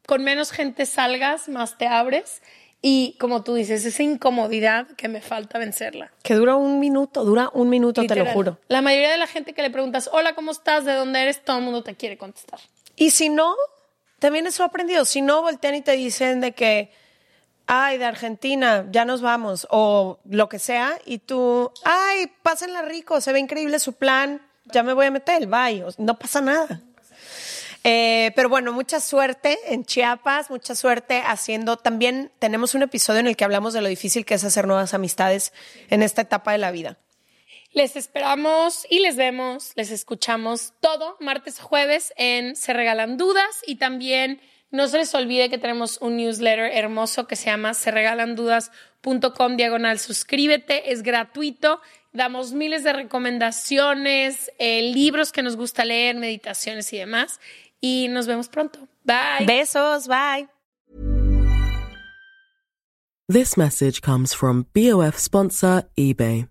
con 0.08 0.24
menos 0.24 0.52
gente 0.52 0.88
salgas, 0.88 1.50
más 1.50 1.78
te 1.78 1.86
abres. 1.86 2.42
Y 2.82 3.16
como 3.20 3.44
tú 3.44 3.54
dices, 3.54 3.86
esa 3.86 4.02
incomodidad 4.02 4.88
que 4.98 5.08
me 5.08 5.22
falta 5.22 5.60
vencerla. 5.60 6.12
Que 6.24 6.34
dura 6.34 6.56
un 6.56 6.80
minuto, 6.80 7.24
dura 7.24 7.52
un 7.54 7.70
minuto, 7.70 8.04
te 8.08 8.16
lo 8.16 8.26
juro. 8.26 8.58
La 8.70 8.82
mayoría 8.82 9.12
de 9.12 9.20
la 9.20 9.28
gente 9.28 9.54
que 9.54 9.62
le 9.62 9.70
preguntas, 9.70 10.10
hola, 10.12 10.34
¿cómo 10.34 10.50
estás? 10.50 10.84
¿De 10.84 10.94
dónde 10.94 11.22
eres? 11.22 11.46
Todo 11.46 11.60
el 11.60 11.64
mundo 11.64 11.84
te 11.84 11.94
quiere 11.94 12.18
contestar. 12.18 12.60
Y 12.96 13.12
si 13.12 13.30
no, 13.30 13.56
también 14.22 14.46
eso 14.46 14.62
he 14.62 14.68
aprendido. 14.68 15.04
Si 15.04 15.22
no 15.22 15.42
voltean 15.42 15.74
y 15.74 15.82
te 15.82 15.94
dicen 15.94 16.42
de 16.42 16.52
que, 16.52 16.92
ay, 17.66 17.98
de 17.98 18.06
Argentina, 18.06 18.86
ya 18.92 19.04
nos 19.04 19.24
vamos, 19.24 19.68
o 19.72 20.20
lo 20.30 20.48
que 20.48 20.60
sea, 20.60 21.00
y 21.06 21.18
tú, 21.18 21.72
ay, 21.84 22.32
pásenla 22.44 22.84
rico, 22.84 23.20
se 23.20 23.34
ve 23.34 23.40
increíble 23.40 23.80
su 23.80 23.94
plan, 23.94 24.40
ya 24.66 24.84
me 24.84 24.94
voy 24.94 25.08
a 25.08 25.12
meter, 25.12 25.48
bye, 25.48 25.84
no 25.98 26.20
pasa 26.20 26.40
nada. 26.40 26.82
Eh, 27.84 28.32
pero 28.36 28.48
bueno, 28.48 28.72
mucha 28.74 29.00
suerte 29.00 29.58
en 29.66 29.86
Chiapas, 29.86 30.52
mucha 30.52 30.76
suerte 30.76 31.24
haciendo. 31.26 31.78
También 31.78 32.32
tenemos 32.38 32.76
un 32.76 32.84
episodio 32.84 33.22
en 33.22 33.28
el 33.28 33.36
que 33.36 33.44
hablamos 33.44 33.74
de 33.74 33.82
lo 33.82 33.88
difícil 33.88 34.24
que 34.24 34.36
es 34.36 34.44
hacer 34.44 34.68
nuevas 34.68 34.94
amistades 34.94 35.52
en 35.90 36.04
esta 36.04 36.22
etapa 36.22 36.52
de 36.52 36.60
la 36.60 36.70
vida. 36.70 37.00
Les 37.74 37.96
esperamos 37.96 38.86
y 38.90 39.00
les 39.00 39.16
vemos, 39.16 39.72
les 39.76 39.92
escuchamos 39.92 40.74
todo 40.82 41.16
martes 41.22 41.60
a 41.60 41.64
jueves 41.64 42.14
en 42.18 42.58
Se 42.58 42.74
Regalan 42.74 43.16
Dudas 43.16 43.62
y 43.66 43.76
también 43.76 44.42
no 44.72 44.90
se 44.90 44.98
les 44.98 45.16
olvide 45.16 45.50
que 45.50 45.58
tenemos 45.58 45.98
un 46.02 46.18
newsletter 46.18 46.72
hermoso 46.74 47.28
que 47.28 47.38
se 47.38 47.46
llama 47.46 47.74
serregalandudas.com 47.74 49.56
diagonal 49.56 50.00
suscríbete, 50.00 50.92
es 50.92 51.02
gratuito, 51.02 51.80
damos 52.12 52.52
miles 52.52 52.84
de 52.84 52.92
recomendaciones, 52.92 54.52
eh, 54.60 54.92
libros 54.94 55.32
que 55.32 55.42
nos 55.42 55.56
gusta 55.56 55.86
leer, 55.86 56.18
meditaciones 56.18 56.92
y 56.92 56.98
demás 56.98 57.40
y 57.80 58.10
nos 58.10 58.28
vemos 58.28 58.50
pronto. 58.50 58.80
Bye. 59.06 59.46
Besos, 59.46 60.08
bye. 60.08 60.50
This 63.30 63.56
message 63.56 64.02
comes 64.02 64.34
from 64.34 64.68
BOF 64.74 65.18
sponsor 65.18 65.84
eBay. 65.98 66.51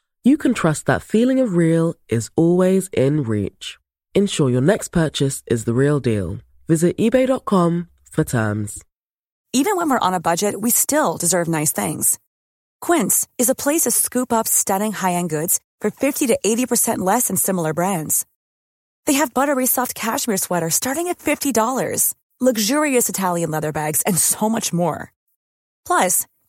you 0.23 0.37
can 0.37 0.53
trust 0.53 0.85
that 0.85 1.01
feeling 1.01 1.39
of 1.39 1.55
real 1.55 1.95
is 2.07 2.29
always 2.35 2.89
in 2.93 3.23
reach. 3.23 3.77
Ensure 4.13 4.49
your 4.49 4.61
next 4.61 4.89
purchase 4.89 5.41
is 5.47 5.65
the 5.65 5.73
real 5.73 5.99
deal. 5.99 6.39
Visit 6.67 6.97
eBay.com 6.97 7.87
for 8.09 8.23
terms. 8.23 8.83
Even 9.53 9.75
when 9.75 9.89
we're 9.89 10.07
on 10.07 10.13
a 10.13 10.19
budget, 10.19 10.61
we 10.61 10.69
still 10.69 11.17
deserve 11.17 11.47
nice 11.47 11.71
things. 11.71 12.19
Quince 12.79 13.27
is 13.37 13.49
a 13.49 13.55
place 13.55 13.81
to 13.81 13.91
scoop 13.91 14.31
up 14.31 14.47
stunning 14.47 14.91
high 14.91 15.13
end 15.13 15.29
goods 15.29 15.59
for 15.81 15.91
50 15.91 16.27
to 16.27 16.39
80% 16.45 16.99
less 16.99 17.27
than 17.27 17.35
similar 17.35 17.73
brands. 17.73 18.25
They 19.05 19.13
have 19.13 19.33
buttery 19.33 19.65
soft 19.65 19.95
cashmere 19.95 20.37
sweaters 20.37 20.75
starting 20.75 21.07
at 21.07 21.19
$50, 21.19 22.13
luxurious 22.39 23.09
Italian 23.09 23.51
leather 23.51 23.71
bags, 23.71 24.01
and 24.03 24.17
so 24.17 24.47
much 24.47 24.71
more. 24.71 25.11
Plus, 25.85 26.27